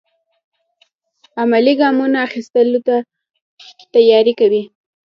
عملي 1.41 1.73
ګامونو 1.79 2.17
اخیستلو 2.27 2.79
ته 2.87 2.95
تیاری 3.93 4.33
کوي. 4.39 4.61